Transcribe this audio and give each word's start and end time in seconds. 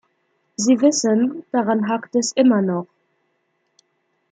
Sie 0.55 0.81
wissen, 0.81 1.43
daran 1.51 1.87
hakt 1.87 2.15
es 2.15 2.31
immer 2.31 2.63
noch. 2.63 2.87